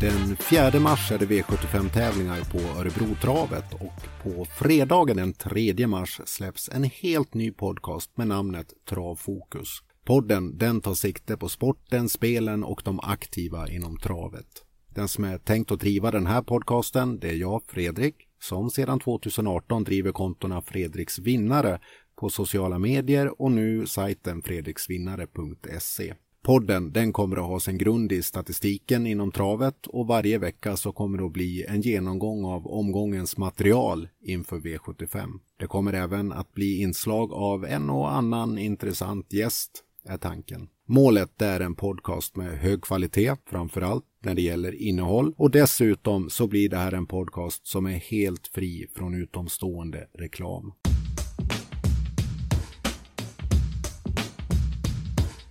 Den 0.00 0.36
4 0.36 0.80
mars 0.80 1.12
är 1.12 1.18
det 1.18 1.26
V75-tävlingar 1.26 2.52
på 2.52 2.80
Örebrotravet 2.80 3.74
och 3.74 4.22
på 4.22 4.44
fredagen 4.44 5.16
den 5.16 5.32
3 5.32 5.86
mars 5.86 6.20
släpps 6.24 6.68
en 6.68 6.84
helt 6.84 7.34
ny 7.34 7.52
podcast 7.52 8.16
med 8.16 8.26
namnet 8.26 8.72
Travfokus. 8.88 9.82
Podden 10.04 10.58
den 10.58 10.80
tar 10.80 10.94
sikte 10.94 11.36
på 11.36 11.48
sporten, 11.48 12.08
spelen 12.08 12.64
och 12.64 12.82
de 12.84 13.00
aktiva 13.00 13.68
inom 13.68 13.98
travet. 13.98 14.64
Den 14.88 15.08
som 15.08 15.24
är 15.24 15.38
tänkt 15.38 15.70
att 15.70 15.80
driva 15.80 16.10
den 16.10 16.26
här 16.26 16.42
podcasten 16.42 17.18
det 17.18 17.28
är 17.28 17.36
jag, 17.36 17.62
Fredrik, 17.66 18.14
som 18.42 18.70
sedan 18.70 19.00
2018 19.00 19.84
driver 19.84 20.12
kontona 20.12 20.62
Fredriks 20.62 21.18
vinnare 21.18 21.80
på 22.16 22.30
sociala 22.30 22.78
medier 22.78 23.42
och 23.42 23.52
nu 23.52 23.86
sajten 23.86 24.42
fredriksvinnare.se. 24.42 26.14
Podden 26.50 26.92
den 26.92 27.12
kommer 27.12 27.36
att 27.36 27.46
ha 27.46 27.60
sin 27.60 27.78
grund 27.78 28.12
i 28.12 28.22
statistiken 28.22 29.06
inom 29.06 29.32
travet 29.32 29.86
och 29.86 30.06
varje 30.06 30.38
vecka 30.38 30.76
så 30.76 30.92
kommer 30.92 31.18
det 31.18 31.24
att 31.24 31.32
bli 31.32 31.64
en 31.68 31.80
genomgång 31.80 32.44
av 32.44 32.66
omgångens 32.66 33.36
material 33.36 34.08
inför 34.22 34.56
V75. 34.56 35.30
Det 35.56 35.66
kommer 35.66 35.92
även 35.92 36.32
att 36.32 36.54
bli 36.54 36.80
inslag 36.80 37.32
av 37.32 37.64
en 37.64 37.90
och 37.90 38.12
annan 38.12 38.58
intressant 38.58 39.32
gäst 39.32 39.70
är 40.04 40.16
tanken. 40.16 40.68
Målet 40.86 41.42
är 41.42 41.60
en 41.60 41.74
podcast 41.74 42.36
med 42.36 42.58
hög 42.58 42.82
kvalitet, 42.82 43.36
framförallt 43.46 44.04
när 44.24 44.34
det 44.34 44.42
gäller 44.42 44.82
innehåll 44.82 45.34
och 45.36 45.50
dessutom 45.50 46.30
så 46.30 46.46
blir 46.46 46.68
det 46.68 46.76
här 46.76 46.92
en 46.92 47.06
podcast 47.06 47.66
som 47.66 47.86
är 47.86 47.98
helt 47.98 48.46
fri 48.46 48.86
från 48.94 49.22
utomstående 49.22 50.08
reklam. 50.12 50.72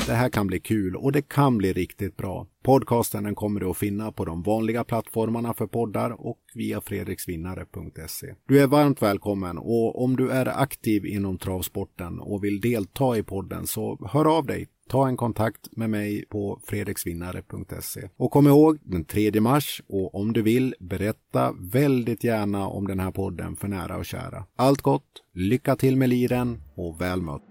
Det 0.10 0.16
här 0.16 0.30
kan 0.30 0.48
bli 0.48 0.60
kul 0.60 0.96
och 0.96 1.12
det 1.12 1.22
kan 1.22 1.58
bli 1.58 1.74
riktigt 1.74 2.18
bra. 2.18 2.48
Podcasten 2.64 3.24
den 3.24 3.36
kommer 3.36 3.60
du 3.60 3.70
att 3.70 3.78
finna 3.78 4.12
på 4.12 4.26
de 4.26 4.44
vanliga 4.44 4.84
plattformarna 4.84 5.54
för 5.54 5.68
poddar 5.68 6.28
och 6.28 6.40
via 6.56 6.82
fredriksvinnare.se. 6.82 8.34
Du 8.48 8.60
är 8.60 8.68
varmt 8.68 9.02
välkommen 9.02 9.58
och 9.58 10.04
om 10.04 10.16
du 10.16 10.30
är 10.30 10.62
aktiv 10.62 11.06
inom 11.06 11.38
travsporten 11.38 12.20
och 12.20 12.44
vill 12.44 12.62
delta 12.62 13.18
i 13.18 13.24
podden 13.24 13.68
så 13.68 14.08
hör 14.12 14.38
av 14.38 14.46
dig. 14.46 14.68
Ta 14.88 15.08
en 15.08 15.18
kontakt 15.18 15.78
med 15.78 15.90
mig 15.90 16.26
på 16.30 16.62
fredriksvinnare.se. 16.64 18.10
Och 18.18 18.32
kom 18.32 18.48
ihåg 18.48 18.78
den 18.84 19.06
3 19.06 19.42
mars 19.42 19.82
och 19.88 20.16
om 20.16 20.34
du 20.34 20.42
vill 20.42 20.76
berätta 20.80 21.54
väldigt 21.72 22.24
gärna 22.24 22.68
om 22.68 22.88
den 22.88 23.00
här 23.00 23.12
podden 23.12 23.56
för 23.56 23.68
nära 23.68 23.98
och 23.98 24.06
kära. 24.06 24.46
Allt 24.56 24.82
gott, 24.82 25.24
lycka 25.34 25.76
till 25.76 25.98
med 25.98 26.10
liren 26.10 26.62
och 26.76 27.02
väl 27.02 27.22
mött! 27.22 27.49